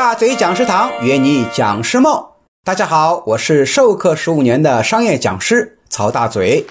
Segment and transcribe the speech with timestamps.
[0.00, 2.26] 大嘴讲师堂约你讲师梦。
[2.64, 6.64] 大家好，我是授课十五年的商业讲师曹大嘴。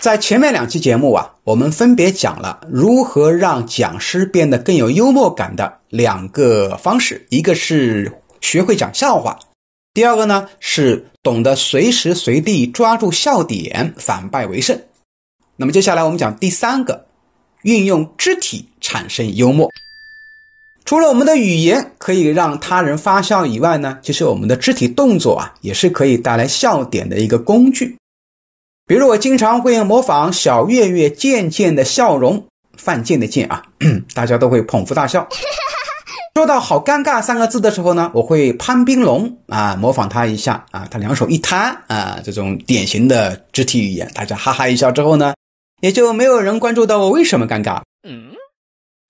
[0.00, 9.38] 在前面两期节目啊，我们分别讲了如何让讲师变得更有幽默感的两个方式，一个是学会讲笑话，
[9.94, 14.76] 第二个呢是懂得随时随地抓住笑点，反败为胜。
[15.54, 17.06] 那么接下来我们讲第三个，
[17.62, 19.70] 运用肢体产生幽默。
[20.84, 27.96] 除了我们的语言可以让他人发笑以外呢，其实我们的肢体动作啊，也是可以带来笑点的一个工具。
[28.86, 33.62] 比如我经常会模仿小月月贱贱的笑容，犯贱的贱啊，
[34.12, 35.26] 大家都会捧腹大笑。
[36.34, 45.32] 说到“好尴尬”三个字的时候呢，我会潘斌龙啊模仿他一下啊，他两手一摊啊，这种典型的肢体语言，大家哈哈一笑之后呢，
[45.80, 47.80] 也就没有人关注到我为什么尴尬。
[48.06, 48.32] 嗯。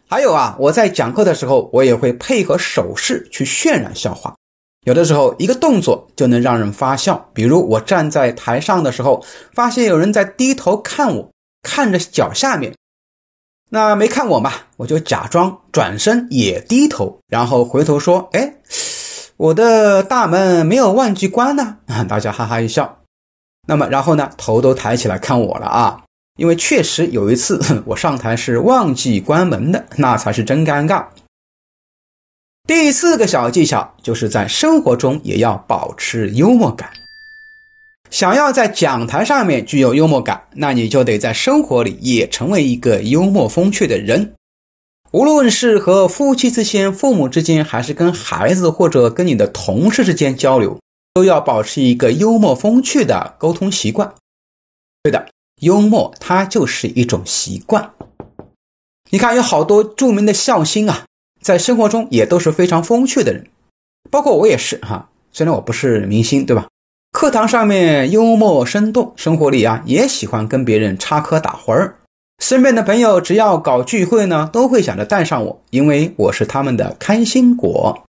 [0.08, 4.34] 还有啊，我在讲课的时候，我也会配合手势去渲染笑话。
[4.84, 7.30] 有的时候，一个动作就能让人发笑。
[7.33, 11.30] 比如我站在台上的时候，发现有人在低头看我，
[11.62, 12.75] 看着脚下面，
[13.70, 18.56] 那没看我嘛，我就假装转身也低头，然后回头说：“哎，
[19.38, 22.98] 我的大门没有忘记关呢。”大家哈哈一笑。
[23.66, 26.03] 那么然后呢，头都抬起来看我了啊。
[26.36, 31.06] 因为确实有一次 我上台是忘记关门的，那才是真尴尬。
[32.66, 36.91] 第四个小技巧就是在生活中也要保持幽默感。
[38.10, 44.34] 想要在讲台上面具有幽默感，那你就得在生活里也成为一个幽默风趣的人。
[45.10, 50.80] 无论是和夫妻之间、父母之间，还是跟孩子或者跟你的同事之间交流，
[51.12, 54.14] 都要保持一个幽默风趣的沟通习惯。
[55.02, 55.28] 对的。
[55.64, 57.90] 幽默，它就是一种习惯。
[59.10, 61.06] 你看，有好多著名的笑星啊，
[61.40, 63.46] 在生活中也都是非常风趣的人，
[64.10, 65.08] 包括我也是哈。
[65.32, 66.66] 虽然我不是明星，对吧？
[67.12, 71.98] 课堂上面幽默生动，生活里啊也喜欢跟别人插科打诨儿。
[72.41, 78.04] 身边的朋友只要搞聚会呢，都会想着带上我，因为我是他们的开心果。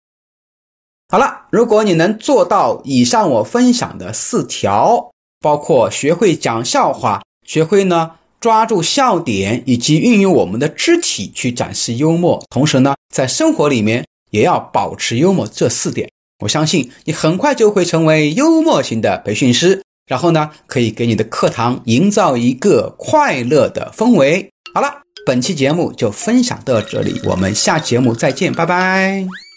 [1.09, 5.11] 好了，如果你能做到以上我分享的四条，
[5.41, 7.21] 包括学会讲笑话。
[7.45, 15.47] 学会呢抓住笑点，以及运用我们的肢体去展示幽默，同时呢在生活里面也要保持幽默。
[15.47, 16.09] 这四点，
[16.39, 24.49] 我相信你很快就会成为幽默型的培训师，然后呢可以给你的课堂营造一个快乐的氛围。
[24.73, 29.52] 好了，本期节目就分享到这里，我们下节目再见，拜拜。